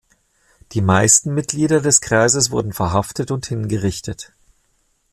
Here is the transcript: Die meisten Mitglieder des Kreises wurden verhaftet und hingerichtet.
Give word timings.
Die 0.71 0.81
meisten 0.81 1.31
Mitglieder 1.31 1.79
des 1.79 2.01
Kreises 2.01 2.49
wurden 2.49 2.73
verhaftet 2.73 3.29
und 3.29 3.45
hingerichtet. 3.45 4.33